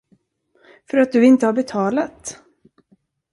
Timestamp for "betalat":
1.53-2.39